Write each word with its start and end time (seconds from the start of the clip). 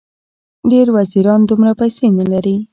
ډېر 0.71 0.87
وزیران 0.97 1.41
دومره 1.49 1.71
پیسې 1.81 2.07
نه 2.19 2.25
لري. 2.31 2.57